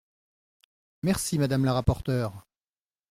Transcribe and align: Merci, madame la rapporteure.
Merci, 1.03 1.37
madame 1.37 1.63
la 1.63 1.73
rapporteure. 1.73 2.47